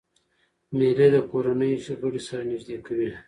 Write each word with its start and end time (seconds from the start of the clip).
مېلې 0.77 1.07
د 1.15 1.17
کورنۍ 1.29 1.73
غړي 1.99 2.21
سره 2.27 2.43
نږدې 2.51 2.77
کوي. 2.85 3.09